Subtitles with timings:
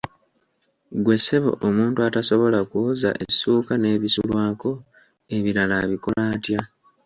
[0.97, 4.71] Ggwe ssebo omuntu atasobola kwoza essuuka n'ebisulwako
[5.35, 6.61] ebirala abikola atya?